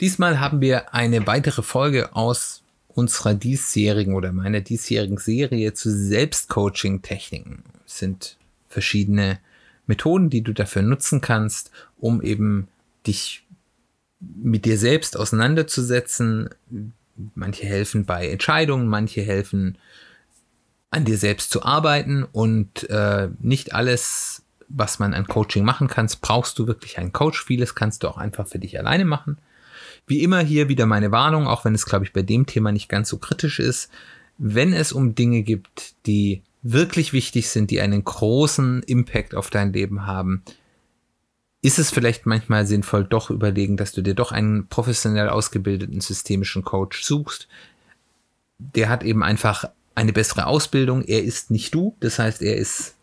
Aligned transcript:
Diesmal 0.00 0.40
haben 0.40 0.60
wir 0.60 0.94
eine 0.94 1.26
weitere 1.26 1.62
Folge 1.62 2.14
aus 2.14 2.62
unserer 2.88 3.34
diesjährigen 3.34 4.14
oder 4.14 4.32
meiner 4.32 4.60
diesjährigen 4.60 5.18
Serie 5.18 5.74
zu 5.74 5.90
Selbstcoaching-Techniken. 5.90 7.62
Es 7.86 7.98
sind 7.98 8.36
verschiedene 8.68 9.38
Methoden, 9.86 10.30
die 10.30 10.42
du 10.42 10.52
dafür 10.52 10.82
nutzen 10.82 11.20
kannst, 11.20 11.70
um 11.98 12.22
eben 12.22 12.68
dich 13.06 13.44
mit 14.20 14.64
dir 14.64 14.78
selbst 14.78 15.16
auseinanderzusetzen. 15.16 16.50
Manche 17.34 17.66
helfen 17.66 18.04
bei 18.04 18.28
Entscheidungen, 18.28 18.86
manche 18.86 19.22
helfen 19.22 19.78
an 20.90 21.04
dir 21.04 21.18
selbst 21.18 21.50
zu 21.50 21.62
arbeiten 21.62 22.24
und 22.24 22.88
äh, 22.90 23.28
nicht 23.40 23.74
alles, 23.74 24.42
was 24.68 24.98
man 24.98 25.14
an 25.14 25.26
Coaching 25.26 25.64
machen 25.64 25.88
kann, 25.88 26.08
brauchst 26.20 26.58
du 26.58 26.66
wirklich 26.66 26.98
einen 26.98 27.12
Coach. 27.12 27.44
Vieles 27.44 27.74
kannst 27.74 28.02
du 28.02 28.08
auch 28.08 28.18
einfach 28.18 28.46
für 28.46 28.58
dich 28.58 28.78
alleine 28.78 29.04
machen. 29.04 29.38
Wie 30.06 30.22
immer 30.22 30.40
hier 30.40 30.68
wieder 30.68 30.86
meine 30.86 31.10
Warnung, 31.10 31.46
auch 31.46 31.64
wenn 31.64 31.74
es, 31.74 31.86
glaube 31.86 32.04
ich, 32.04 32.12
bei 32.12 32.22
dem 32.22 32.46
Thema 32.46 32.72
nicht 32.72 32.88
ganz 32.88 33.08
so 33.08 33.18
kritisch 33.18 33.60
ist. 33.60 33.90
Wenn 34.38 34.72
es 34.72 34.92
um 34.92 35.14
Dinge 35.14 35.42
gibt, 35.42 35.94
die 36.06 36.42
wirklich 36.62 37.12
wichtig 37.12 37.48
sind, 37.48 37.70
die 37.70 37.80
einen 37.80 38.04
großen 38.04 38.82
Impact 38.82 39.34
auf 39.34 39.50
dein 39.50 39.72
Leben 39.72 40.06
haben, 40.06 40.42
ist 41.62 41.78
es 41.78 41.90
vielleicht 41.90 42.26
manchmal 42.26 42.66
sinnvoll, 42.66 43.04
doch 43.04 43.30
überlegen, 43.30 43.76
dass 43.76 43.92
du 43.92 44.02
dir 44.02 44.14
doch 44.14 44.32
einen 44.32 44.66
professionell 44.68 45.28
ausgebildeten 45.28 46.00
systemischen 46.00 46.64
Coach 46.64 47.02
suchst. 47.02 47.48
Der 48.58 48.88
hat 48.88 49.02
eben 49.02 49.22
einfach 49.22 49.66
eine 49.94 50.12
bessere 50.12 50.46
Ausbildung. 50.46 51.02
Er 51.02 51.22
ist 51.22 51.50
nicht 51.50 51.74
du, 51.74 51.96
das 52.00 52.18
heißt, 52.18 52.40
er 52.40 52.56
ist 52.56 52.94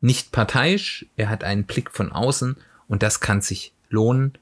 nicht 0.00 0.32
parteiisch, 0.32 1.06
er 1.16 1.28
hat 1.28 1.44
einen 1.44 1.64
Blick 1.64 1.90
von 1.90 2.12
außen 2.12 2.56
und 2.86 3.02
das 3.02 3.20
kann 3.20 3.42
sich 3.42 3.72
lohnen 3.90 4.38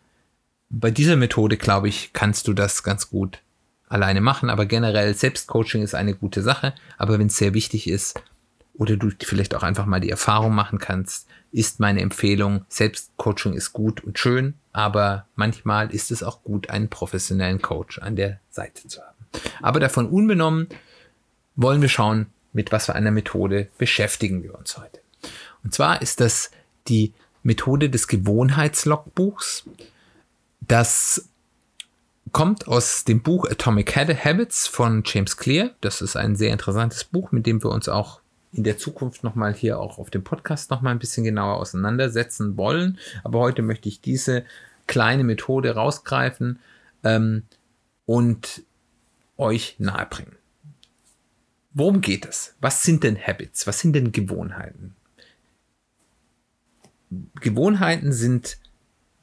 bei 0.70 0.90
dieser 0.90 1.16
Methode, 1.16 1.56
glaube 1.56 1.88
ich, 1.88 2.12
kannst 2.12 2.48
du 2.48 2.52
das 2.52 2.82
ganz 2.82 3.10
gut 3.10 3.38
alleine 3.88 4.20
machen, 4.20 4.50
aber 4.50 4.66
generell 4.66 5.14
Selbstcoaching 5.14 5.82
ist 5.82 5.94
eine 5.94 6.14
gute 6.14 6.42
Sache, 6.42 6.74
aber 6.98 7.18
wenn 7.18 7.28
es 7.28 7.36
sehr 7.36 7.54
wichtig 7.54 7.88
ist 7.88 8.20
oder 8.74 8.96
du 8.96 9.10
vielleicht 9.22 9.54
auch 9.54 9.62
einfach 9.62 9.86
mal 9.86 10.00
die 10.00 10.10
Erfahrung 10.10 10.54
machen 10.54 10.78
kannst, 10.78 11.28
ist 11.52 11.80
meine 11.80 12.00
Empfehlung, 12.00 12.64
Selbstcoaching 12.68 13.54
ist 13.54 13.72
gut 13.72 14.02
und 14.02 14.18
schön, 14.18 14.54
aber 14.72 15.26
manchmal 15.36 15.94
ist 15.94 16.10
es 16.10 16.22
auch 16.22 16.42
gut, 16.42 16.68
einen 16.68 16.88
professionellen 16.88 17.62
Coach 17.62 18.00
an 18.00 18.16
der 18.16 18.40
Seite 18.50 18.88
zu 18.88 19.00
haben. 19.00 19.16
Aber 19.62 19.80
davon 19.80 20.08
unbenommen 20.08 20.68
wollen 21.54 21.80
wir 21.80 21.88
schauen, 21.88 22.26
mit 22.52 22.72
was 22.72 22.86
für 22.86 22.94
einer 22.94 23.10
Methode 23.10 23.68
beschäftigen 23.78 24.42
wir 24.42 24.58
uns 24.58 24.76
heute. 24.76 25.00
Und 25.62 25.74
zwar 25.74 26.02
ist 26.02 26.20
das 26.20 26.50
die 26.88 27.12
Methode 27.42 27.88
des 27.88 28.08
Gewohnheitslogbuchs. 28.08 29.64
Das 30.60 31.28
kommt 32.32 32.68
aus 32.68 33.04
dem 33.04 33.22
Buch 33.22 33.48
Atomic 33.48 33.96
Habits 33.96 34.66
von 34.66 35.02
James 35.06 35.36
Clear. 35.36 35.70
Das 35.80 36.02
ist 36.02 36.16
ein 36.16 36.36
sehr 36.36 36.52
interessantes 36.52 37.04
Buch, 37.04 37.32
mit 37.32 37.46
dem 37.46 37.62
wir 37.62 37.70
uns 37.70 37.88
auch 37.88 38.20
in 38.52 38.64
der 38.64 38.78
Zukunft 38.78 39.22
nochmal 39.22 39.54
hier 39.54 39.78
auch 39.78 39.98
auf 39.98 40.10
dem 40.10 40.24
Podcast 40.24 40.70
nochmal 40.70 40.92
ein 40.92 40.98
bisschen 40.98 41.24
genauer 41.24 41.56
auseinandersetzen 41.56 42.56
wollen. 42.56 42.98
Aber 43.22 43.40
heute 43.40 43.62
möchte 43.62 43.88
ich 43.88 44.00
diese 44.00 44.44
kleine 44.86 45.24
Methode 45.24 45.74
rausgreifen 45.74 46.58
ähm, 47.04 47.42
und 48.06 48.62
euch 49.36 49.76
nahebringen. 49.78 50.36
Worum 51.72 52.00
geht 52.00 52.24
es? 52.24 52.54
Was 52.60 52.82
sind 52.82 53.04
denn 53.04 53.18
Habits? 53.18 53.66
Was 53.66 53.80
sind 53.80 53.92
denn 53.92 54.12
Gewohnheiten? 54.12 54.96
Gewohnheiten 57.40 58.12
sind 58.12 58.58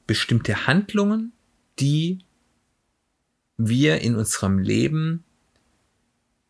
bestimmte 0.07 0.67
Handlungen, 0.67 1.33
die 1.79 2.19
wir 3.57 4.01
in 4.01 4.15
unserem 4.15 4.59
Leben 4.59 5.23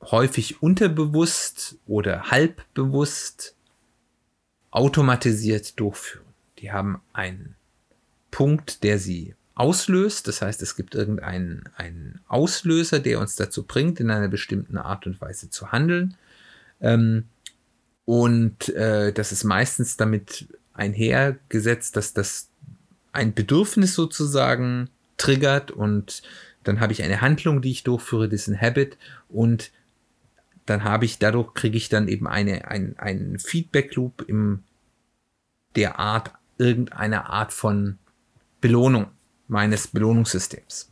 häufig 0.02 0.62
unterbewusst 0.62 1.78
oder 1.86 2.32
halbbewusst 2.32 3.56
automatisiert 4.72 5.80
durchführen. 5.80 6.26
Die 6.60 6.72
haben 6.72 7.02
einen 7.14 7.56
Punkt, 8.32 8.84
der 8.84 9.00
sie 9.00 9.36
auslöst. 9.56 10.28
Das 10.28 10.42
heißt, 10.42 10.62
es 10.62 10.76
gibt 10.76 10.96
irgendeinen 10.96 11.70
einen 11.76 12.22
Auslöser, 12.28 13.00
der 13.00 13.20
uns 13.20 13.36
dazu 13.36 13.64
bringt, 13.64 14.00
in 14.00 14.10
einer 14.10 14.28
bestimmten 14.28 14.78
Art 14.78 15.06
und 15.06 15.22
Weise 15.22 15.50
zu 15.50 15.72
handeln. 15.72 16.16
Ähm, 16.82 17.26
und 18.06 18.70
äh, 18.70 19.14
das 19.14 19.32
ist 19.32 19.44
meistens 19.44 19.96
damit 19.96 20.48
einhergesetzt, 20.74 21.96
dass 21.96 22.14
das 22.14 22.50
ein 23.14 23.34
Bedürfnis 23.34 23.96
sozusagen 23.96 24.90
triggert 25.18 25.72
und 25.72 26.24
dann 26.64 26.80
habe 26.80 26.94
ich 26.94 27.04
eine 27.04 27.22
Handlung, 27.22 27.62
die 27.62 27.72
ich 27.72 27.84
durchführe, 27.84 28.28
diesen 28.28 28.60
Habit 28.60 28.98
und 29.30 29.72
dann 30.66 30.84
habe 30.84 31.06
ich, 31.06 31.20
dadurch 31.20 31.54
kriege 31.54 31.78
ich 31.78 31.90
dann 31.90 32.08
eben 32.08 32.28
eine, 32.28 32.68
ein, 32.70 32.96
ein 32.98 33.38
Feedback-Loop 33.40 34.26
im 34.28 34.64
der 35.76 36.00
Art, 36.00 36.32
irgendeiner 36.58 37.30
Art 37.30 37.52
von 37.52 37.98
Belohnung 38.62 39.08
meines 39.48 39.88
Belohnungssystems. 39.88 40.92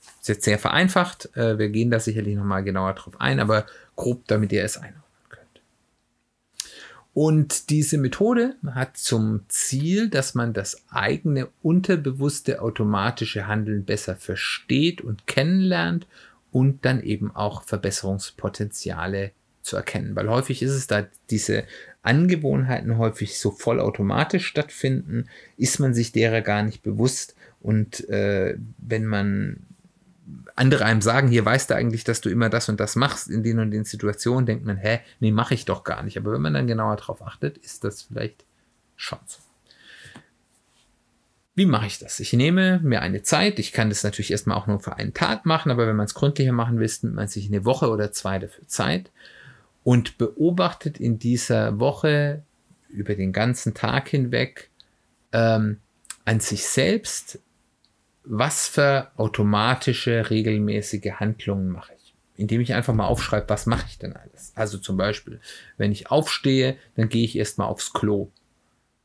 Das 0.00 0.20
ist 0.20 0.28
jetzt 0.28 0.44
sehr 0.44 0.58
vereinfacht, 0.58 1.34
äh, 1.36 1.58
wir 1.58 1.70
gehen 1.70 1.90
da 1.90 1.98
sicherlich 1.98 2.36
nochmal 2.36 2.62
genauer 2.62 2.94
drauf 2.94 3.20
ein, 3.20 3.40
aber 3.40 3.66
grob, 3.96 4.26
damit 4.28 4.52
ihr 4.52 4.64
es 4.64 4.76
einordnet. 4.76 5.01
Und 7.14 7.68
diese 7.68 7.98
Methode 7.98 8.56
hat 8.66 8.96
zum 8.96 9.42
Ziel, 9.48 10.08
dass 10.08 10.34
man 10.34 10.54
das 10.54 10.82
eigene 10.90 11.48
unterbewusste 11.62 12.62
automatische 12.62 13.46
Handeln 13.46 13.84
besser 13.84 14.16
versteht 14.16 15.02
und 15.02 15.26
kennenlernt 15.26 16.06
und 16.52 16.84
dann 16.84 17.02
eben 17.02 17.34
auch 17.34 17.64
Verbesserungspotenziale 17.64 19.32
zu 19.62 19.76
erkennen. 19.76 20.16
Weil 20.16 20.28
häufig 20.28 20.62
ist 20.62 20.72
es 20.72 20.86
da 20.86 21.06
diese 21.30 21.64
Angewohnheiten 22.02 22.96
häufig 22.98 23.38
so 23.38 23.50
vollautomatisch 23.50 24.46
stattfinden, 24.46 25.26
ist 25.56 25.78
man 25.80 25.94
sich 25.94 26.12
derer 26.12 26.40
gar 26.40 26.62
nicht 26.62 26.82
bewusst. 26.82 27.36
Und 27.60 28.08
äh, 28.08 28.56
wenn 28.78 29.04
man 29.06 29.58
andere 30.54 30.84
einem 30.84 31.02
sagen, 31.02 31.28
hier 31.28 31.44
weißt 31.44 31.70
du 31.70 31.74
eigentlich, 31.74 32.04
dass 32.04 32.20
du 32.20 32.28
immer 32.28 32.48
das 32.48 32.68
und 32.68 32.78
das 32.78 32.96
machst 32.96 33.28
in 33.28 33.42
den 33.42 33.58
und 33.58 33.70
den 33.70 33.84
Situationen, 33.84 34.46
denkt 34.46 34.64
man, 34.64 34.76
hä, 34.76 35.00
nee, 35.20 35.32
mache 35.32 35.54
ich 35.54 35.64
doch 35.64 35.84
gar 35.84 36.02
nicht. 36.02 36.16
Aber 36.16 36.32
wenn 36.32 36.42
man 36.42 36.54
dann 36.54 36.66
genauer 36.66 36.96
drauf 36.96 37.22
achtet, 37.22 37.58
ist 37.58 37.84
das 37.84 38.02
vielleicht 38.02 38.44
schon 38.96 39.18
so. 39.26 39.38
Wie 41.54 41.66
mache 41.66 41.86
ich 41.86 41.98
das? 41.98 42.18
Ich 42.18 42.32
nehme 42.32 42.80
mir 42.82 43.02
eine 43.02 43.22
Zeit. 43.22 43.58
Ich 43.58 43.72
kann 43.72 43.90
das 43.90 44.04
natürlich 44.04 44.30
erstmal 44.30 44.56
auch 44.56 44.66
nur 44.66 44.80
für 44.80 44.96
einen 44.96 45.12
Tag 45.12 45.44
machen, 45.44 45.70
aber 45.70 45.86
wenn 45.86 45.96
man 45.96 46.06
es 46.06 46.14
gründlicher 46.14 46.52
machen 46.52 46.78
will, 46.78 46.90
nimmt 47.02 47.14
man 47.14 47.28
sich 47.28 47.46
eine 47.48 47.64
Woche 47.64 47.90
oder 47.90 48.10
zwei 48.10 48.38
dafür 48.38 48.66
Zeit 48.68 49.10
und 49.84 50.16
beobachtet 50.16 50.98
in 50.98 51.18
dieser 51.18 51.78
Woche 51.78 52.42
über 52.88 53.14
den 53.14 53.32
ganzen 53.32 53.74
Tag 53.74 54.08
hinweg 54.08 54.70
ähm, 55.32 55.78
an 56.24 56.40
sich 56.40 56.66
selbst, 56.66 57.38
was 58.24 58.68
für 58.68 59.10
automatische, 59.16 60.30
regelmäßige 60.30 61.12
Handlungen 61.14 61.68
mache 61.68 61.92
ich? 61.96 62.14
Indem 62.36 62.60
ich 62.60 62.74
einfach 62.74 62.94
mal 62.94 63.06
aufschreibe, 63.06 63.48
was 63.48 63.66
mache 63.66 63.86
ich 63.88 63.98
denn 63.98 64.14
alles? 64.14 64.52
Also 64.54 64.78
zum 64.78 64.96
Beispiel, 64.96 65.40
wenn 65.76 65.92
ich 65.92 66.10
aufstehe, 66.10 66.76
dann 66.96 67.08
gehe 67.08 67.24
ich 67.24 67.36
erstmal 67.36 67.68
aufs 67.68 67.92
Klo. 67.92 68.30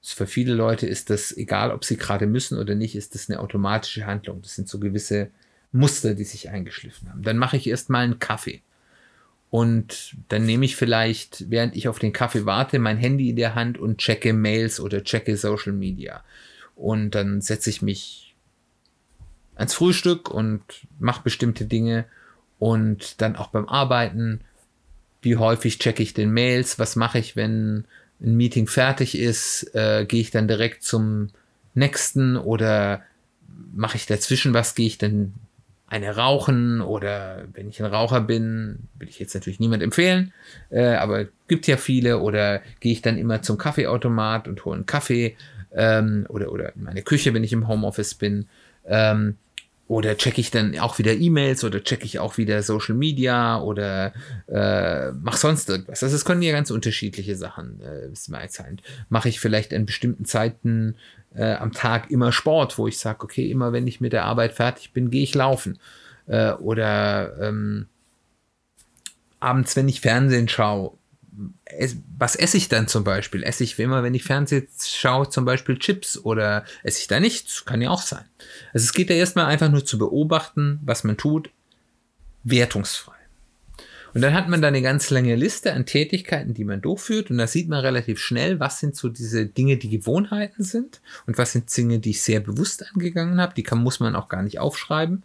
Für 0.02 0.28
viele 0.28 0.54
Leute 0.54 0.88
ist 0.88 1.10
das, 1.10 1.36
egal 1.36 1.72
ob 1.72 1.84
sie 1.84 1.98
gerade 1.98 2.28
müssen 2.28 2.58
oder 2.58 2.76
nicht, 2.76 2.96
ist 2.96 3.16
das 3.16 3.30
eine 3.30 3.40
automatische 3.40 4.06
Handlung. 4.06 4.42
Das 4.42 4.56
sind 4.56 4.70
so 4.70 4.80
gewisse 4.80 5.32
Muster, 5.72 6.14
die 6.14 6.24
sich 6.24 6.50
eingeschliffen 6.50 7.10
haben. 7.10 7.24
Dann 7.24 7.38
mache 7.38 7.58
ich 7.58 7.68
erstmal 7.68 8.04
einen 8.04 8.20
Kaffee. 8.20 8.62
Und 9.50 10.16
dann 10.30 10.46
nehme 10.46 10.66
ich 10.66 10.76
vielleicht, 10.76 11.50
während 11.50 11.76
ich 11.76 11.88
auf 11.88 12.00
den 12.00 12.14
Kaffee 12.14 12.46
warte, 12.46 12.80
mein 12.80 12.98
Handy 12.98 13.30
in 13.30 13.36
der 13.38 13.56
Hand 13.56 13.78
und 13.78 13.98
checke 13.98 14.34
Mails 14.34 14.80
oder 14.80 15.04
checke 15.04 15.38
Social 15.38 15.74
Media. 15.74 16.24
Und 16.76 17.12
dann 17.12 17.42
setze 17.42 17.70
ich 17.70 17.82
mich 17.82 18.27
ans 19.58 19.74
Frühstück 19.74 20.30
und 20.30 20.62
mache 21.00 21.24
bestimmte 21.24 21.66
Dinge 21.66 22.06
und 22.60 23.22
dann 23.22 23.36
auch 23.36 23.48
beim 23.48 23.68
Arbeiten, 23.68 24.42
wie 25.22 25.38
häufig 25.38 25.80
checke 25.80 26.04
ich 26.04 26.14
den 26.14 26.32
Mails, 26.32 26.80
was 26.80 26.96
mache 26.96 27.20
ich, 27.20 27.36
wenn 27.36 27.86
ein 28.22 28.36
Meeting 28.36 28.68
fertig 28.68 29.18
ist, 29.18 29.76
äh, 29.76 30.06
gehe 30.06 30.22
ich 30.22 30.32
dann 30.32 30.48
direkt 30.48 30.84
zum 30.84 31.30
nächsten 31.74 32.38
oder 32.38 33.02
mache 33.74 33.98
ich 33.98 34.06
dazwischen 34.06 34.54
was, 34.54 34.76
gehe 34.76 34.88
ich 34.88 34.98
dann 34.98 35.34
eine 35.88 36.16
rauchen 36.18 36.82
oder 36.82 37.46
wenn 37.54 37.70
ich 37.70 37.82
ein 37.82 37.92
Raucher 37.92 38.20
bin, 38.20 38.90
will 38.96 39.08
ich 39.08 39.20
jetzt 39.20 39.34
natürlich 39.34 39.60
niemand 39.60 39.82
empfehlen, 39.82 40.34
äh, 40.70 40.96
aber 40.96 41.28
gibt 41.48 41.66
ja 41.68 41.78
viele 41.78 42.20
oder 42.20 42.62
gehe 42.82 42.92
ich 42.92 43.02
dann 43.02 43.18
immer 43.18 43.42
zum 43.42 43.58
Kaffeeautomat 43.58 44.48
und 44.48 44.66
hole 44.66 44.76
einen 44.76 44.86
Kaffee 44.86 45.38
ähm, 45.72 46.26
oder, 46.28 46.52
oder 46.52 46.76
in 46.76 46.84
meine 46.84 47.04
Küche, 47.04 47.34
wenn 47.34 47.44
ich 47.44 47.54
im 47.54 47.68
Homeoffice 47.68 48.16
bin. 48.16 48.50
Ähm, 48.86 49.38
oder 49.88 50.18
checke 50.18 50.42
ich 50.42 50.52
dann 50.52 50.78
auch 50.80 51.00
wieder 51.00 51.14
E-Mails 51.14 51.64
oder 51.64 51.82
checke 51.84 52.06
ich 52.06 52.20
auch 52.20 52.38
wieder 52.38 52.62
Social 52.62 52.96
Media 52.96 53.62
oder 53.62 54.14
äh, 54.48 55.12
mach 55.12 55.38
sonst 55.38 55.70
irgendwas. 55.70 56.04
Also 56.04 56.16
es 56.16 56.26
können 56.26 56.42
ja 56.42 56.52
ganz 56.52 56.72
unterschiedliche 56.72 57.36
Sachen 57.36 57.80
äh, 57.82 58.10
sein. 58.14 58.82
Mache 59.10 59.30
ich 59.30 59.40
vielleicht 59.40 59.74
an 59.74 59.86
bestimmten 59.86 60.26
Zeiten 60.26 60.96
äh, 61.36 61.54
am 61.54 61.72
Tag 61.72 62.12
immer 62.12 62.32
Sport, 62.34 62.78
wo 62.78 62.88
ich 62.88 63.00
sage, 63.00 63.24
okay, 63.24 63.50
immer 63.50 63.72
wenn 63.72 63.88
ich 63.88 64.02
mit 64.02 64.12
der 64.12 64.26
Arbeit 64.26 64.54
fertig 64.54 64.92
bin, 64.92 65.10
gehe 65.10 65.24
ich 65.24 65.36
laufen. 65.36 65.80
Äh, 66.28 66.52
oder 66.52 67.38
ähm, 67.40 67.88
abends, 69.40 69.76
wenn 69.78 69.88
ich 69.88 70.02
Fernsehen 70.02 70.50
schaue, 70.50 70.97
was 72.18 72.36
esse 72.36 72.58
ich 72.58 72.70
dann 72.70 72.88
zum 72.88 73.04
Beispiel? 73.04 73.44
Esse 73.44 73.64
ich 73.64 73.78
immer, 73.80 74.04
wenn 74.04 74.14
ich 74.14 74.24
Fernsehen 74.24 74.68
schaue, 74.84 75.30
zum 75.30 75.46
Beispiel 75.46 75.78
Chips 75.78 76.18
oder 76.18 76.66
esse 76.84 77.00
ich 77.02 77.08
da 77.08 77.20
nichts? 77.20 77.66
Kann 77.66 77.82
ja 77.82 77.90
auch 77.90 78.02
sein. 78.02 78.26
Also 78.74 78.86
es 78.86 78.94
geht 78.94 79.10
ja 79.10 79.16
erstmal 79.16 79.46
einfach 79.46 79.70
nur 79.70 79.86
zu 79.86 79.98
beobachten, 79.98 80.80
was 80.84 81.04
man 81.04 81.18
tut, 81.18 81.50
wertungsfrei. 82.44 83.14
Und 84.14 84.22
dann 84.22 84.34
hat 84.34 84.50
man 84.50 84.62
da 84.62 84.70
eine 84.70 84.82
ganz 84.82 85.12
lange 85.12 85.36
Liste 85.36 85.74
an 85.74 85.86
Tätigkeiten, 85.86 86.56
die 86.56 86.64
man 86.64 86.82
durchführt. 86.82 87.30
Und 87.30 87.38
da 87.38 87.46
sieht 87.46 87.70
man 87.70 87.82
relativ 87.82 88.20
schnell, 88.20 88.60
was 88.60 88.80
sind 88.80 88.96
so 88.96 89.10
diese 89.10 89.46
Dinge, 89.46 89.78
die 89.78 89.90
Gewohnheiten 89.90 90.64
sind 90.64 91.02
und 91.28 91.38
was 91.38 91.52
sind 91.52 91.76
Dinge, 91.76 92.00
die 92.00 92.12
ich 92.12 92.24
sehr 92.24 92.40
bewusst 92.40 92.84
angegangen 92.92 93.40
habe. 93.40 93.54
Die 93.54 93.64
kann, 93.64 93.84
muss 93.84 94.00
man 94.00 94.16
auch 94.16 94.28
gar 94.28 94.42
nicht 94.42 94.60
aufschreiben. 94.60 95.22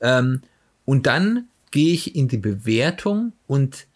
Ähm, 0.00 0.40
und 0.86 1.06
dann 1.06 1.48
gehe 1.72 1.92
ich 1.92 2.16
in 2.16 2.28
die 2.28 2.38
Bewertung 2.38 3.32
und 3.46 3.86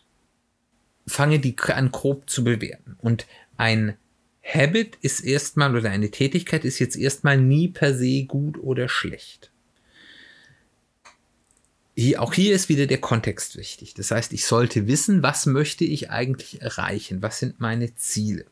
fange 1.06 1.38
die 1.38 1.56
an 1.58 1.90
grob 1.92 2.28
zu 2.28 2.44
bewerten. 2.44 2.96
Und 3.00 3.26
ein 3.56 3.96
Habit 4.42 4.96
ist 5.02 5.20
erstmal 5.20 5.76
oder 5.76 5.90
eine 5.90 6.10
Tätigkeit 6.10 6.64
ist 6.64 6.78
jetzt 6.78 6.96
erstmal 6.96 7.38
nie 7.38 7.68
per 7.68 7.94
se 7.94 8.24
gut 8.24 8.58
oder 8.58 8.88
schlecht. 8.88 9.50
Hier, 11.94 12.22
auch 12.22 12.34
hier 12.34 12.54
ist 12.54 12.68
wieder 12.68 12.86
der 12.86 13.00
Kontext 13.00 13.56
wichtig. 13.56 13.94
Das 13.94 14.10
heißt, 14.10 14.32
ich 14.32 14.44
sollte 14.44 14.86
wissen, 14.86 15.22
was 15.22 15.46
möchte 15.46 15.84
ich 15.84 16.10
eigentlich 16.10 16.60
erreichen? 16.60 17.22
Was 17.22 17.38
sind 17.38 17.58
meine 17.58 17.94
Ziele? 17.94 18.44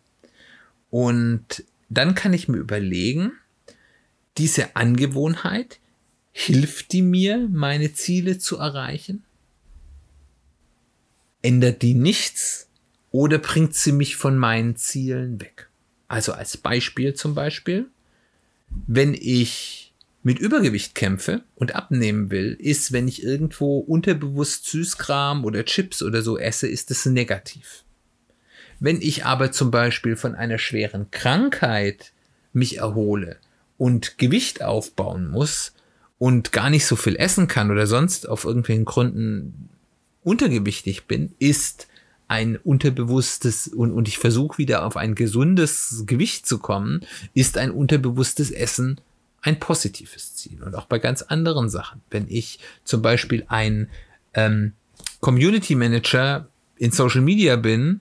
Und 0.90 1.64
dann 1.90 2.14
kann 2.14 2.32
ich 2.32 2.48
mir 2.48 2.56
überlegen, 2.56 3.32
diese 4.38 4.76
Angewohnheit, 4.76 5.78
hilft 6.32 6.92
die 6.92 7.02
mir, 7.02 7.48
meine 7.50 7.92
Ziele 7.92 8.38
zu 8.38 8.58
erreichen? 8.58 9.23
Ändert 11.44 11.82
die 11.82 11.94
nichts 11.94 12.68
oder 13.10 13.38
bringt 13.38 13.74
sie 13.74 13.92
mich 13.92 14.16
von 14.16 14.38
meinen 14.38 14.76
Zielen 14.76 15.40
weg? 15.40 15.68
Also 16.08 16.32
als 16.32 16.56
Beispiel 16.56 17.14
zum 17.14 17.34
Beispiel, 17.34 17.86
wenn 18.86 19.14
ich 19.14 19.92
mit 20.22 20.38
Übergewicht 20.38 20.94
kämpfe 20.94 21.42
und 21.54 21.74
abnehmen 21.74 22.30
will, 22.30 22.56
ist, 22.58 22.92
wenn 22.92 23.06
ich 23.06 23.22
irgendwo 23.22 23.78
unterbewusst 23.78 24.66
Süßkram 24.66 25.44
oder 25.44 25.64
Chips 25.66 26.02
oder 26.02 26.22
so 26.22 26.38
esse, 26.38 26.66
ist 26.66 26.90
es 26.90 27.04
negativ. 27.04 27.84
Wenn 28.80 29.00
ich 29.02 29.26
aber 29.26 29.52
zum 29.52 29.70
Beispiel 29.70 30.16
von 30.16 30.34
einer 30.34 30.58
schweren 30.58 31.10
Krankheit 31.10 32.12
mich 32.54 32.78
erhole 32.78 33.36
und 33.76 34.16
Gewicht 34.16 34.62
aufbauen 34.62 35.28
muss 35.30 35.74
und 36.18 36.52
gar 36.52 36.70
nicht 36.70 36.86
so 36.86 36.96
viel 36.96 37.16
essen 37.16 37.48
kann 37.48 37.70
oder 37.70 37.86
sonst 37.86 38.28
auf 38.28 38.44
irgendwelchen 38.44 38.86
Gründen 38.86 39.68
untergewichtig 40.24 41.04
bin, 41.04 41.32
ist 41.38 41.86
ein 42.26 42.56
unterbewusstes 42.56 43.68
und, 43.68 43.92
und 43.92 44.08
ich 44.08 44.18
versuche 44.18 44.58
wieder 44.58 44.84
auf 44.86 44.96
ein 44.96 45.14
gesundes 45.14 46.04
Gewicht 46.06 46.46
zu 46.46 46.58
kommen, 46.58 47.02
ist 47.34 47.58
ein 47.58 47.70
unterbewusstes 47.70 48.50
Essen 48.50 49.00
ein 49.44 49.60
positives 49.60 50.34
Ziel. 50.34 50.62
Und 50.62 50.74
auch 50.74 50.86
bei 50.86 50.98
ganz 50.98 51.20
anderen 51.22 51.68
Sachen. 51.68 52.00
Wenn 52.10 52.26
ich 52.28 52.58
zum 52.82 53.02
Beispiel 53.02 53.44
ein 53.48 53.90
ähm, 54.32 54.72
Community 55.20 55.74
Manager 55.74 56.48
in 56.76 56.90
Social 56.90 57.20
Media 57.20 57.56
bin 57.56 58.00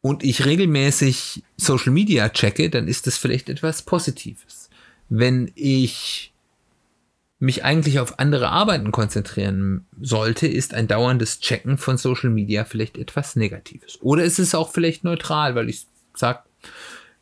und 0.00 0.24
ich 0.24 0.46
regelmäßig 0.46 1.42
Social 1.58 1.92
Media 1.92 2.30
checke, 2.30 2.70
dann 2.70 2.88
ist 2.88 3.06
das 3.06 3.18
vielleicht 3.18 3.50
etwas 3.50 3.82
Positives. 3.82 4.70
Wenn 5.10 5.52
ich 5.54 6.27
mich 7.38 7.64
eigentlich 7.64 8.00
auf 8.00 8.18
andere 8.18 8.48
Arbeiten 8.48 8.90
konzentrieren 8.90 9.86
sollte, 10.00 10.48
ist 10.48 10.74
ein 10.74 10.88
dauerndes 10.88 11.40
Checken 11.40 11.78
von 11.78 11.96
Social 11.96 12.30
Media 12.30 12.64
vielleicht 12.64 12.98
etwas 12.98 13.36
Negatives. 13.36 13.98
Oder 14.02 14.24
ist 14.24 14.38
es 14.38 14.54
auch 14.54 14.72
vielleicht 14.72 15.04
neutral, 15.04 15.54
weil 15.54 15.68
ich 15.68 15.86
sage, 16.14 16.40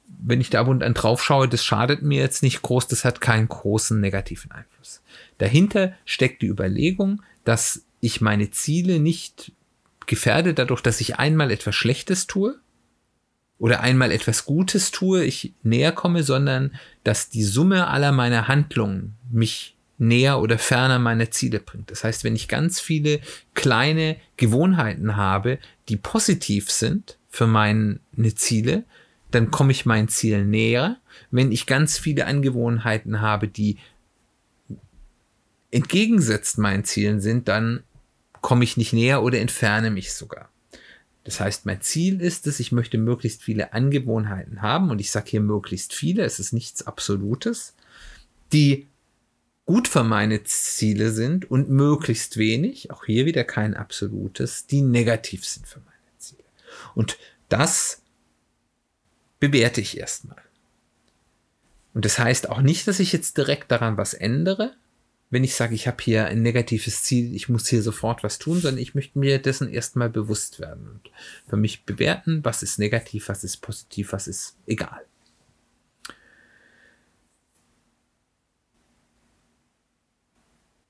wenn 0.09 0.41
ich 0.41 0.51
da 0.51 0.61
ab 0.61 0.69
und 0.69 0.83
an 0.83 0.95
drauf 0.95 1.23
schaue, 1.23 1.49
das 1.49 1.65
schadet 1.65 2.03
mir 2.03 2.21
jetzt 2.21 2.43
nicht 2.43 2.63
groß, 2.63 2.87
das 2.87 3.05
hat 3.05 3.21
keinen 3.21 3.49
großen 3.49 4.01
negativen 4.01 4.53
Einfluss. 4.53 5.03
Dahinter 5.39 5.93
steckt 6.05 6.43
die 6.43 6.47
Überlegung, 6.47 7.23
dass 7.45 7.83
ich 8.01 8.21
meine 8.21 8.51
Ziele 8.51 9.01
nicht 9.01 9.53
gefährde 10.07 10.55
dadurch, 10.55 10.81
dass 10.81 11.01
ich 11.01 11.19
einmal 11.19 11.51
etwas 11.51 11.75
Schlechtes 11.75 12.27
tue 12.27 12.59
oder 13.59 13.81
einmal 13.81 14.13
etwas 14.13 14.45
Gutes 14.45 14.93
tue, 14.93 15.25
ich 15.25 15.53
näher 15.63 15.93
komme, 15.93 16.23
sondern 16.23 16.75
dass 17.05 17.29
die 17.29 17.43
Summe 17.43 17.89
aller 17.89 18.13
meiner 18.13 18.49
Handlungen 18.49 19.17
mich 19.31 19.76
näher 19.99 20.41
oder 20.41 20.59
ferner 20.59 20.99
meine 20.99 21.31
Ziele 21.31 21.61
bringt. 21.61 21.91
Das 21.91 22.05
heißt, 22.05 22.25
wenn 22.25 22.37
ich 22.37 22.49
ganz 22.49 22.81
viele 22.81 23.21
kleine 23.55 24.17
Gewohnheiten 24.37 25.17
habe, 25.17 25.59
die 25.89 25.97
positiv 25.97 26.71
sind 26.71 27.19
für 27.29 27.47
meine 27.47 28.01
Ziele, 28.35 28.85
dann 29.31 29.51
komme 29.51 29.73
ich 29.73 29.87
mein 29.87 30.09
Ziel 30.09 30.45
näher. 30.45 30.99
Wenn 31.31 31.53
ich 31.53 31.67
ganz 31.67 31.99
viele 31.99 32.27
Angewohnheiten 32.27 33.21
habe, 33.21 33.49
die 33.49 33.79
entgegensetzt 35.71 36.59
meinen 36.59 36.85
Zielen 36.85 37.21
sind, 37.21 37.49
dann 37.49 37.83
komme 38.41 38.65
ich 38.65 38.77
nicht 38.77 38.93
näher 38.93 39.23
oder 39.23 39.41
entferne 39.41 39.91
mich 39.91 40.15
sogar. 40.15 40.51
Das 41.25 41.41
heißt, 41.41 41.67
mein 41.67 41.81
Ziel 41.81 42.21
ist 42.21 42.47
es, 42.47 42.61
ich 42.61 42.71
möchte 42.71 42.99
möglichst 42.99 43.43
viele 43.43 43.73
Angewohnheiten 43.73 44.63
haben 44.63 44.91
und 44.91 45.01
ich 45.01 45.11
sage 45.11 45.31
hier 45.31 45.41
möglichst 45.41 45.93
viele, 45.93 46.23
es 46.23 46.39
ist 46.39 46.53
nichts 46.53 46.87
Absolutes, 46.87 47.75
die 48.53 48.87
gut 49.67 49.89
für 49.89 50.05
meine 50.05 50.45
Ziele 50.45 51.11
sind 51.11 51.51
und 51.51 51.69
möglichst 51.69 52.37
wenig, 52.37 52.91
auch 52.91 53.05
hier 53.05 53.27
wieder 53.27 53.45
kein 53.45 53.75
absolutes, 53.75 54.67
die 54.67 54.81
negativ 54.81 55.45
sind 55.45 55.67
für 55.67 55.81
meine 55.81 56.19
Ziele. 56.19 56.45
Und 56.95 57.19
das 57.49 58.03
bewerte 59.41 59.81
ich 59.81 59.99
erstmal. 59.99 60.41
Und 61.93 62.05
das 62.05 62.19
heißt 62.19 62.49
auch 62.49 62.61
nicht, 62.63 62.87
dass 62.89 63.01
ich 63.01 63.13
jetzt 63.13 63.37
direkt 63.37 63.71
daran 63.71 63.97
was 63.97 64.15
ändere, 64.15 64.75
wenn 65.31 65.43
ich 65.43 65.57
sage, 65.57 65.75
ich 65.75 65.89
habe 65.89 65.97
hier 66.01 66.27
ein 66.27 66.43
negatives 66.43 67.03
Ziel, 67.03 67.35
ich 67.35 67.49
muss 67.49 67.67
hier 67.67 67.83
sofort 67.83 68.23
was 68.23 68.39
tun, 68.39 68.61
sondern 68.61 68.81
ich 68.81 68.95
möchte 68.95 69.19
mir 69.19 69.41
dessen 69.41 69.69
erstmal 69.69 70.09
bewusst 70.09 70.61
werden 70.61 70.89
und 70.89 71.11
für 71.49 71.57
mich 71.57 71.85
bewerten, 71.85 72.45
was 72.45 72.63
ist 72.63 72.79
negativ, 72.79 73.29
was 73.29 73.43
ist 73.43 73.57
positiv, 73.57 74.13
was 74.13 74.29
ist 74.29 74.57
egal. 74.67 75.05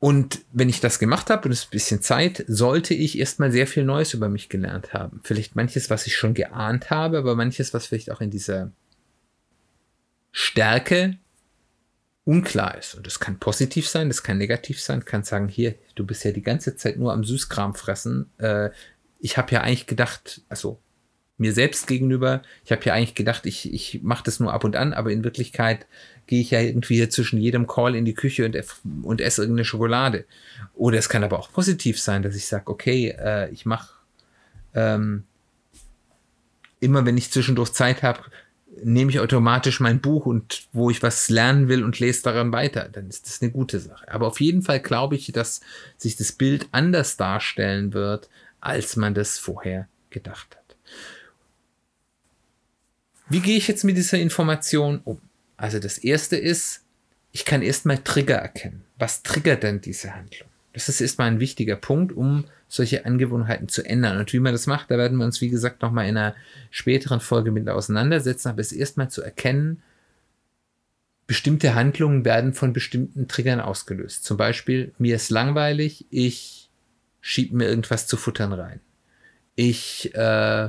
Und 0.06 0.44
wenn 0.52 0.68
ich 0.68 0.78
das 0.78 1.00
gemacht 1.00 1.30
habe 1.30 1.46
und 1.46 1.50
es 1.50 1.64
ein 1.64 1.70
bisschen 1.72 2.00
Zeit, 2.00 2.44
sollte 2.46 2.94
ich 2.94 3.18
erstmal 3.18 3.50
sehr 3.50 3.66
viel 3.66 3.82
Neues 3.82 4.14
über 4.14 4.28
mich 4.28 4.48
gelernt 4.48 4.92
haben. 4.92 5.18
Vielleicht 5.24 5.56
manches, 5.56 5.90
was 5.90 6.06
ich 6.06 6.14
schon 6.14 6.32
geahnt 6.32 6.90
habe, 6.90 7.18
aber 7.18 7.34
manches, 7.34 7.74
was 7.74 7.86
vielleicht 7.86 8.12
auch 8.12 8.20
in 8.20 8.30
dieser 8.30 8.70
Stärke 10.30 11.18
unklar 12.22 12.78
ist. 12.78 12.94
Und 12.94 13.04
das 13.04 13.18
kann 13.18 13.40
positiv 13.40 13.88
sein, 13.88 14.06
das 14.06 14.22
kann 14.22 14.38
negativ 14.38 14.80
sein, 14.80 15.04
kann 15.04 15.24
sagen, 15.24 15.48
hier, 15.48 15.74
du 15.96 16.06
bist 16.06 16.22
ja 16.22 16.30
die 16.30 16.40
ganze 16.40 16.76
Zeit 16.76 16.98
nur 16.98 17.12
am 17.12 17.24
Süßkram 17.24 17.74
fressen. 17.74 18.30
Äh, 18.38 18.70
ich 19.18 19.36
habe 19.36 19.50
ja 19.50 19.62
eigentlich 19.62 19.88
gedacht, 19.88 20.42
also 20.48 20.80
mir 21.38 21.52
selbst 21.52 21.86
gegenüber, 21.86 22.42
ich 22.64 22.72
habe 22.72 22.82
ja 22.84 22.94
eigentlich 22.94 23.14
gedacht, 23.14 23.46
ich, 23.46 23.72
ich 23.72 24.02
mache 24.02 24.24
das 24.24 24.40
nur 24.40 24.52
ab 24.52 24.64
und 24.64 24.74
an, 24.74 24.92
aber 24.92 25.10
in 25.10 25.22
Wirklichkeit 25.22 25.86
gehe 26.26 26.40
ich 26.40 26.50
ja 26.50 26.60
irgendwie 26.60 26.96
hier 26.96 27.10
zwischen 27.10 27.38
jedem 27.38 27.66
Call 27.66 27.94
in 27.94 28.04
die 28.04 28.14
Küche 28.14 28.44
und, 28.46 28.56
und 29.02 29.20
esse 29.20 29.42
irgendeine 29.42 29.64
Schokolade. 29.64 30.24
Oder 30.74 30.98
es 30.98 31.08
kann 31.08 31.24
aber 31.24 31.38
auch 31.38 31.52
positiv 31.52 32.00
sein, 32.00 32.22
dass 32.22 32.34
ich 32.34 32.46
sage, 32.46 32.68
okay, 32.68 33.14
äh, 33.18 33.50
ich 33.50 33.66
mache 33.66 33.90
ähm, 34.74 35.24
immer, 36.80 37.04
wenn 37.04 37.18
ich 37.18 37.30
zwischendurch 37.30 37.72
Zeit 37.72 38.02
habe, 38.02 38.20
nehme 38.82 39.10
ich 39.10 39.20
automatisch 39.20 39.80
mein 39.80 40.00
Buch 40.00 40.26
und 40.26 40.66
wo 40.72 40.90
ich 40.90 41.02
was 41.02 41.30
lernen 41.30 41.68
will 41.68 41.82
und 41.82 41.98
lese 41.98 42.22
daran 42.22 42.52
weiter. 42.52 42.88
Dann 42.90 43.08
ist 43.08 43.26
das 43.26 43.40
eine 43.40 43.50
gute 43.50 43.80
Sache. 43.80 44.10
Aber 44.12 44.26
auf 44.26 44.40
jeden 44.40 44.62
Fall 44.62 44.80
glaube 44.80 45.16
ich, 45.16 45.32
dass 45.32 45.60
sich 45.96 46.16
das 46.16 46.32
Bild 46.32 46.68
anders 46.72 47.16
darstellen 47.16 47.94
wird, 47.94 48.28
als 48.60 48.96
man 48.96 49.14
das 49.14 49.38
vorher 49.38 49.88
gedacht 50.10 50.56
hat. 50.56 50.65
Wie 53.28 53.40
gehe 53.40 53.56
ich 53.56 53.68
jetzt 53.68 53.84
mit 53.84 53.96
dieser 53.96 54.18
Information 54.18 55.00
um? 55.04 55.20
Also 55.56 55.78
das 55.78 55.98
erste 55.98 56.36
ist, 56.36 56.82
ich 57.32 57.44
kann 57.44 57.62
erstmal 57.62 57.98
Trigger 57.98 58.36
erkennen. 58.36 58.84
was 58.98 59.22
triggert 59.22 59.62
denn 59.62 59.80
diese 59.80 60.14
Handlung? 60.14 60.48
Das 60.72 60.88
ist 60.88 61.00
erstmal 61.00 61.28
ein 61.28 61.40
wichtiger 61.40 61.76
Punkt, 61.76 62.12
um 62.12 62.44
solche 62.68 63.06
Angewohnheiten 63.06 63.68
zu 63.68 63.82
ändern. 63.82 64.18
Und 64.18 64.32
wie 64.32 64.40
man 64.40 64.52
das 64.52 64.66
macht, 64.66 64.90
da 64.90 64.98
werden 64.98 65.18
wir 65.18 65.24
uns, 65.24 65.40
wie 65.40 65.48
gesagt, 65.48 65.82
nochmal 65.82 66.08
in 66.08 66.16
einer 66.16 66.34
späteren 66.70 67.20
Folge 67.20 67.50
mit 67.50 67.68
auseinandersetzen. 67.68 68.48
Aber 68.48 68.60
es 68.60 68.72
erstmal 68.72 69.10
zu 69.10 69.22
erkennen, 69.22 69.82
bestimmte 71.26 71.74
Handlungen 71.74 72.24
werden 72.24 72.52
von 72.52 72.72
bestimmten 72.72 73.28
Triggern 73.28 73.60
ausgelöst. 73.60 74.24
Zum 74.24 74.36
Beispiel, 74.36 74.92
mir 74.98 75.16
ist 75.16 75.30
langweilig, 75.30 76.06
ich 76.10 76.70
schiebe 77.20 77.56
mir 77.56 77.68
irgendwas 77.68 78.06
zu 78.06 78.16
futtern 78.16 78.52
rein. 78.52 78.80
Ich 79.54 80.14
äh, 80.14 80.68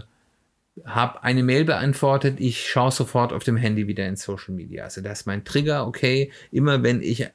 habe 0.85 1.23
eine 1.23 1.43
Mail 1.43 1.65
beantwortet, 1.65 2.39
ich 2.39 2.69
schaue 2.69 2.91
sofort 2.91 3.33
auf 3.33 3.43
dem 3.43 3.57
Handy 3.57 3.87
wieder 3.87 4.07
in 4.07 4.15
Social 4.15 4.53
Media. 4.53 4.83
Also 4.83 5.01
das 5.01 5.21
ist 5.21 5.25
mein 5.25 5.43
Trigger, 5.43 5.87
okay. 5.87 6.31
Immer 6.51 6.83
wenn 6.83 7.01
ich 7.01 7.27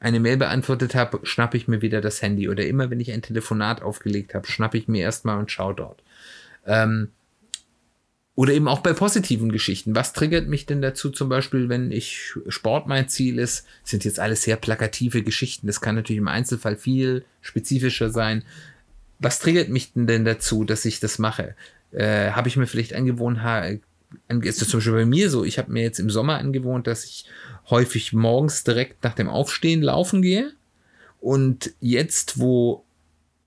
eine 0.00 0.20
Mail 0.20 0.38
beantwortet 0.38 0.94
habe, 0.94 1.20
schnappe 1.24 1.56
ich 1.56 1.68
mir 1.68 1.82
wieder 1.82 2.00
das 2.00 2.22
Handy. 2.22 2.48
Oder 2.48 2.66
immer 2.66 2.90
wenn 2.90 3.00
ich 3.00 3.12
ein 3.12 3.22
Telefonat 3.22 3.82
aufgelegt 3.82 4.34
habe, 4.34 4.46
schnappe 4.46 4.78
ich 4.78 4.88
mir 4.88 5.02
erstmal 5.02 5.38
und 5.38 5.50
schaue 5.50 5.74
dort. 5.74 6.02
Ähm, 6.66 7.08
oder 8.34 8.54
eben 8.54 8.68
auch 8.68 8.78
bei 8.78 8.94
positiven 8.94 9.52
Geschichten. 9.52 9.94
Was 9.94 10.14
triggert 10.14 10.48
mich 10.48 10.64
denn 10.64 10.80
dazu 10.80 11.10
zum 11.10 11.28
Beispiel, 11.28 11.68
wenn 11.68 11.92
ich 11.92 12.32
Sport 12.48 12.86
mein 12.86 13.08
Ziel 13.08 13.38
ist? 13.38 13.66
Sind 13.84 14.04
jetzt 14.06 14.18
alles 14.18 14.42
sehr 14.42 14.56
plakative 14.56 15.22
Geschichten. 15.22 15.66
Das 15.66 15.82
kann 15.82 15.96
natürlich 15.96 16.20
im 16.20 16.28
Einzelfall 16.28 16.76
viel 16.76 17.26
spezifischer 17.42 18.08
sein. 18.08 18.44
Was 19.18 19.40
triggert 19.40 19.68
mich 19.68 19.92
denn, 19.92 20.24
dazu, 20.24 20.64
dass 20.64 20.86
ich 20.86 21.00
das 21.00 21.18
mache? 21.18 21.54
Äh, 21.92 22.30
habe 22.30 22.48
ich 22.48 22.56
mir 22.56 22.66
vielleicht 22.66 22.94
angewohnt, 22.94 23.40
ist 24.42 24.60
das 24.60 24.68
zum 24.68 24.78
Beispiel 24.78 24.92
bei 24.92 25.06
mir 25.06 25.30
so, 25.30 25.44
ich 25.44 25.58
habe 25.58 25.72
mir 25.72 25.82
jetzt 25.82 25.98
im 25.98 26.10
Sommer 26.10 26.38
angewohnt, 26.38 26.86
dass 26.86 27.04
ich 27.04 27.24
häufig 27.68 28.12
morgens 28.12 28.64
direkt 28.64 29.02
nach 29.04 29.14
dem 29.14 29.28
Aufstehen 29.28 29.82
laufen 29.82 30.22
gehe. 30.22 30.52
Und 31.20 31.72
jetzt, 31.80 32.38
wo 32.38 32.84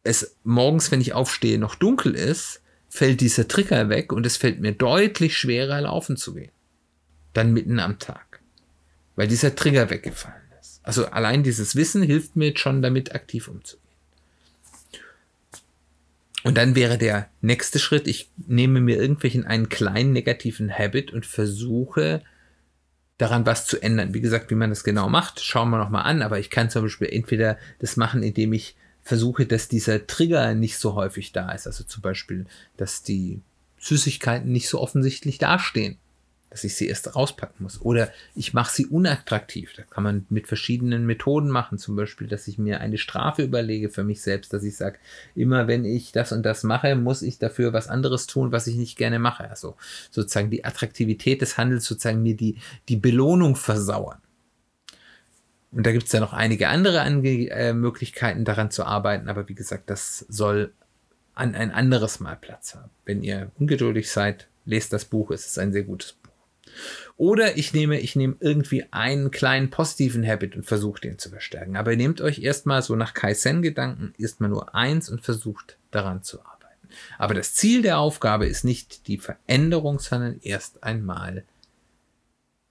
es 0.04 0.36
morgens, 0.44 0.92
wenn 0.92 1.02
ich 1.02 1.14
aufstehe, 1.14 1.58
noch 1.58 1.76
dunkel 1.76 2.16
ist, 2.16 2.62
fällt 2.90 3.22
dieser 3.22 3.48
Trigger 3.48 3.90
weg 3.90 4.14
und 4.14 4.26
es 4.26 4.38
fällt 4.38 4.60
mir 4.60 4.74
deutlich 4.74 5.38
schwerer, 5.38 5.82
laufen 5.82 6.16
zu 6.18 6.36
gehen. 6.36 6.52
Dann 7.34 7.54
mitten 7.54 7.80
am 7.80 7.98
Tag. 7.98 8.42
Weil 9.16 9.28
dieser 9.28 9.56
Trigger 9.56 9.90
weggefallen 9.90 10.52
ist. 10.62 10.80
Also 10.84 11.08
allein 11.08 11.44
dieses 11.44 11.76
Wissen 11.76 12.04
hilft 12.04 12.36
mir 12.36 12.50
jetzt 12.50 12.60
schon 12.60 12.82
damit, 12.82 13.16
aktiv 13.16 13.48
umzugehen. 13.48 13.83
Und 16.44 16.58
dann 16.58 16.76
wäre 16.76 16.98
der 16.98 17.30
nächste 17.42 17.80
Schritt, 17.80 18.08
ich 18.08 18.30
nehme 18.48 18.82
mir 18.82 18.98
irgendwelchen 18.98 19.46
einen 19.46 19.70
kleinen 19.70 20.12
negativen 20.12 20.72
Habit 20.72 21.12
und 21.12 21.26
versuche 21.26 22.22
daran 23.18 23.46
was 23.46 23.66
zu 23.66 23.82
ändern. 23.82 24.14
Wie 24.14 24.22
gesagt, 24.22 24.52
wie 24.52 24.56
man 24.56 24.70
das 24.70 24.84
genau 24.84 25.08
macht, 25.08 25.40
schauen 25.40 25.70
wir 25.70 25.78
nochmal 25.78 26.04
an, 26.04 26.22
aber 26.22 26.40
ich 26.40 26.50
kann 26.50 26.70
zum 26.70 26.84
Beispiel 26.84 27.08
entweder 27.10 27.58
das 27.80 27.96
machen, 27.96 28.24
indem 28.24 28.54
ich 28.54 28.76
versuche, 29.02 29.46
dass 29.46 29.68
dieser 29.68 30.08
Trigger 30.08 30.54
nicht 30.56 30.78
so 30.78 30.96
häufig 30.96 31.32
da 31.32 31.52
ist. 31.52 31.68
Also 31.68 31.84
zum 31.84 32.02
Beispiel, 32.02 32.46
dass 32.78 33.04
die 33.04 33.42
Süßigkeiten 33.80 34.52
nicht 34.52 34.70
so 34.70 34.80
offensichtlich 34.80 35.38
dastehen, 35.38 35.98
dass 36.54 36.64
ich 36.64 36.76
sie 36.76 36.88
erst 36.88 37.16
rauspacken 37.16 37.64
muss. 37.64 37.82
Oder 37.82 38.12
ich 38.36 38.54
mache 38.54 38.72
sie 38.72 38.86
unattraktiv. 38.86 39.74
Da 39.76 39.82
kann 39.82 40.04
man 40.04 40.28
mit 40.30 40.48
verschiedenen 40.48 41.08
Methoden 41.08 41.50
machen. 41.50 41.80
Zum 41.80 41.96
Beispiel, 41.96 42.28
dass 42.28 42.48
ich 42.48 42.60
mir 42.60 42.80
eine 42.80 43.00
Strafe 43.00 43.42
überlege 43.42 43.90
für 43.90 44.04
mich 44.04 44.22
selbst, 44.22 44.54
dass 44.54 44.64
ich 44.64 44.78
sage, 44.78 45.00
immer 45.34 45.68
wenn 45.68 45.84
ich 45.84 46.12
das 46.12 46.32
und 46.32 46.44
das 46.44 46.62
mache, 46.62 46.96
muss 46.96 47.24
ich 47.24 47.40
dafür 47.40 47.74
was 47.74 47.88
anderes 47.88 48.28
tun, 48.28 48.52
was 48.52 48.68
ich 48.68 48.76
nicht 48.76 49.00
gerne 49.00 49.18
mache. 49.18 49.50
Also 49.50 49.78
sozusagen 50.12 50.52
die 50.52 50.64
Attraktivität 50.64 51.42
des 51.42 51.58
Handels, 51.58 51.86
sozusagen 51.86 52.22
mir 52.22 52.36
die, 52.36 52.58
die 52.88 52.98
Belohnung 52.98 53.56
versauern. 53.56 54.20
Und 55.72 55.88
da 55.88 55.92
gibt 55.92 56.06
es 56.06 56.12
ja 56.12 56.20
noch 56.20 56.34
einige 56.34 56.68
andere 56.68 57.02
Ange 57.02 57.50
äh, 57.50 57.74
Möglichkeiten 57.74 58.46
daran 58.46 58.70
zu 58.70 58.84
arbeiten, 58.84 59.28
aber 59.28 59.50
wie 59.50 59.56
gesagt, 59.56 59.90
das 59.90 60.20
soll 60.30 60.72
an 61.34 61.56
ein 61.56 61.72
anderes 61.72 62.20
Mal 62.20 62.36
Platz 62.36 62.76
haben. 62.76 62.92
Wenn 63.06 63.24
ihr 63.24 63.50
ungeduldig 63.58 64.12
seid, 64.12 64.48
lest 64.66 64.94
das 64.94 65.06
Buch, 65.06 65.32
es 65.32 65.48
ist 65.48 65.58
ein 65.58 65.74
sehr 65.74 65.82
gutes 65.82 66.14
Buch. 66.14 66.23
Oder 67.18 67.58
ich 67.58 67.74
nehme, 67.74 68.00
ich 68.00 68.16
nehme 68.16 68.36
irgendwie 68.40 68.86
einen 68.92 69.32
kleinen 69.32 69.70
positiven 69.70 70.28
Habit 70.28 70.56
und 70.56 70.66
versuche 70.66 71.02
den 71.02 71.20
zu 71.20 71.30
verstärken. 71.30 71.78
Aber 71.78 71.96
nehmt 71.96 72.22
euch 72.22 72.40
erstmal 72.40 72.82
so 72.82 72.96
nach 72.96 73.14
Kaizen-Gedanken 73.14 74.14
erstmal 74.18 74.50
nur 74.50 74.74
eins 74.76 75.10
und 75.10 75.22
versucht 75.22 75.78
daran 75.92 76.24
zu 76.24 76.40
arbeiten. 76.40 76.90
Aber 77.18 77.34
das 77.34 77.54
Ziel 77.54 77.82
der 77.82 78.00
Aufgabe 78.00 78.46
ist 78.46 78.64
nicht 78.64 79.08
die 79.08 79.18
Veränderung, 79.18 80.00
sondern 80.00 80.40
erst 80.42 80.84
einmal 80.84 81.44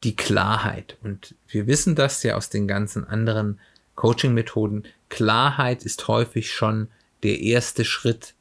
die 0.04 0.16
Klarheit. 0.16 0.97
Und 1.02 1.35
wir 1.49 1.66
wissen 1.66 1.94
das 1.94 2.23
ja 2.23 2.37
aus 2.37 2.50
den 2.50 2.66
ganzen 2.66 3.06
anderen 3.06 3.61
Coaching-Methoden. 3.94 4.85
Klarheit 5.09 5.85
ist 5.85 6.09
häufig 6.09 6.52
schon 6.52 6.88
der 7.23 7.40
erste 7.40 7.85
Schritt, 7.85 8.35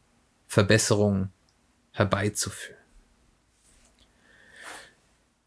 Verbesserungen 0.47 1.29
herbeizuführen. 1.91 2.80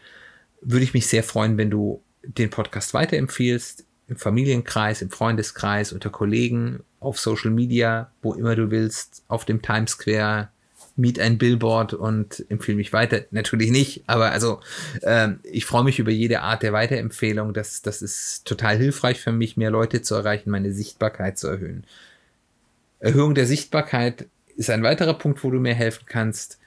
würde 0.61 0.83
ich 0.83 0.93
mich 0.93 1.07
sehr 1.07 1.23
freuen, 1.23 1.57
wenn 1.57 1.69
du 1.69 2.01
den 2.23 2.49
Podcast 2.49 2.93
weiterempfiehlst, 2.93 3.85
im 4.07 4.17
Familienkreis, 4.17 5.01
im 5.01 5.11
Freundeskreis, 5.11 5.93
unter 5.93 6.09
Kollegen, 6.09 6.83
auf 6.99 7.19
Social 7.19 7.51
Media, 7.51 8.11
wo 8.21 8.33
immer 8.33 8.55
du 8.55 8.71
willst, 8.71 9.23
auf 9.27 9.45
dem 9.45 9.61
Times 9.61 9.91
Square, 9.91 10.49
miet 10.95 11.19
ein 11.19 11.37
Billboard 11.37 11.93
und 11.93 12.45
empfehle 12.49 12.75
mich 12.75 12.91
weiter. 12.91 13.21
Natürlich 13.31 13.71
nicht, 13.71 14.03
aber 14.07 14.31
also 14.31 14.59
ähm, 15.03 15.39
ich 15.43 15.65
freue 15.65 15.83
mich 15.83 15.99
über 15.99 16.11
jede 16.11 16.41
Art 16.41 16.63
der 16.63 16.73
Weiterempfehlung. 16.73 17.53
Das, 17.53 17.81
das 17.81 18.01
ist 18.01 18.45
total 18.45 18.77
hilfreich 18.77 19.21
für 19.21 19.31
mich, 19.31 19.55
mehr 19.55 19.71
Leute 19.71 20.01
zu 20.01 20.15
erreichen, 20.15 20.49
meine 20.49 20.73
Sichtbarkeit 20.73 21.37
zu 21.37 21.47
erhöhen. 21.47 21.85
Erhöhung 22.99 23.33
der 23.33 23.45
Sichtbarkeit 23.45 24.27
ist 24.57 24.69
ein 24.69 24.83
weiterer 24.83 25.13
Punkt, 25.13 25.43
wo 25.43 25.51
du 25.51 25.59
mir 25.59 25.73
helfen 25.73 26.05
kannst. 26.05 26.58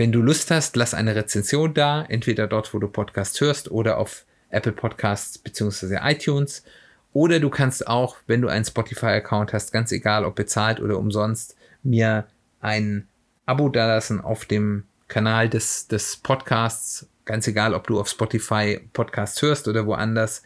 Wenn 0.00 0.12
du 0.12 0.22
Lust 0.22 0.50
hast, 0.50 0.76
lass 0.76 0.94
eine 0.94 1.14
Rezension 1.14 1.74
da, 1.74 2.06
entweder 2.08 2.46
dort, 2.46 2.72
wo 2.72 2.78
du 2.78 2.88
Podcast 2.88 3.38
hörst 3.42 3.70
oder 3.70 3.98
auf 3.98 4.24
Apple 4.48 4.72
Podcasts 4.72 5.36
bzw. 5.36 5.98
iTunes. 6.00 6.64
Oder 7.12 7.38
du 7.38 7.50
kannst 7.50 7.86
auch, 7.86 8.16
wenn 8.26 8.40
du 8.40 8.48
einen 8.48 8.64
Spotify-Account 8.64 9.52
hast, 9.52 9.72
ganz 9.72 9.92
egal 9.92 10.24
ob 10.24 10.36
bezahlt 10.36 10.80
oder 10.80 10.96
umsonst, 10.96 11.54
mir 11.82 12.26
ein 12.62 13.08
Abo 13.44 13.68
dalassen 13.68 14.22
auf 14.22 14.46
dem 14.46 14.84
Kanal 15.08 15.50
des, 15.50 15.86
des 15.86 16.16
Podcasts. 16.16 17.06
Ganz 17.26 17.46
egal, 17.46 17.74
ob 17.74 17.86
du 17.86 18.00
auf 18.00 18.08
Spotify 18.08 18.80
Podcasts 18.94 19.42
hörst 19.42 19.68
oder 19.68 19.84
woanders. 19.84 20.42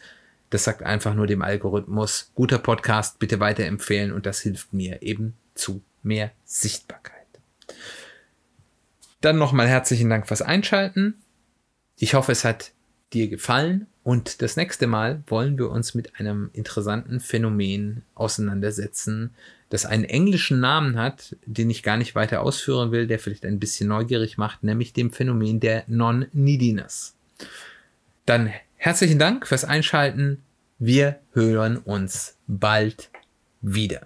Das 0.49 0.65
sagt 0.65 0.83
einfach 0.83 1.13
nur 1.13 1.27
dem 1.27 1.41
Algorithmus, 1.41 2.29
guter 2.35 2.59
Podcast, 2.59 3.19
bitte 3.19 3.39
weiterempfehlen 3.39 4.11
und 4.11 4.25
das 4.25 4.41
hilft 4.41 4.73
mir 4.73 5.01
eben 5.01 5.37
zu 5.53 5.81
mehr 6.03 6.31
Sichtbarkeit. 6.43 7.14
Dann 9.25 9.39
nochmal 9.39 9.67
herzlichen 9.67 10.07
Dank 10.07 10.27
fürs 10.27 10.43
Einschalten. 10.43 11.15
Ich 11.97 12.13
hoffe, 12.13 12.31
es 12.31 12.45
hat 12.45 12.73
dir 13.11 13.27
gefallen 13.27 13.87
und 14.03 14.43
das 14.43 14.55
nächste 14.55 14.85
Mal 14.85 15.23
wollen 15.25 15.57
wir 15.57 15.71
uns 15.71 15.95
mit 15.95 16.19
einem 16.19 16.51
interessanten 16.53 17.19
Phänomen 17.19 18.03
auseinandersetzen, 18.13 19.31
das 19.69 19.87
einen 19.87 20.03
englischen 20.03 20.59
Namen 20.59 20.99
hat, 20.99 21.37
den 21.47 21.71
ich 21.71 21.81
gar 21.81 21.97
nicht 21.97 22.13
weiter 22.13 22.43
ausführen 22.43 22.91
will, 22.91 23.07
der 23.07 23.17
vielleicht 23.17 23.47
ein 23.47 23.57
bisschen 23.57 23.89
neugierig 23.89 24.37
macht, 24.37 24.63
nämlich 24.63 24.93
dem 24.93 25.11
Phänomen 25.11 25.59
der 25.59 25.85
Non-Neediness. 25.87 27.15
Dann 28.27 28.53
herzlichen 28.75 29.17
Dank 29.17 29.47
fürs 29.47 29.65
Einschalten. 29.65 30.43
Wir 30.77 31.19
hören 31.33 31.77
uns 31.77 32.37
bald 32.45 33.09
wieder. 33.59 34.05